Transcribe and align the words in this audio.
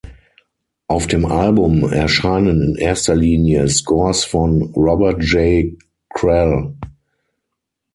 Auf 0.87 1.05
dem 1.05 1.25
Album 1.27 1.83
erscheinen 1.91 2.63
in 2.63 2.75
erster 2.75 3.13
Linie 3.15 3.69
Scores 3.69 4.23
von 4.23 4.63
Robert 4.75 5.21
J. 5.23 5.73
Kral. 6.09 6.73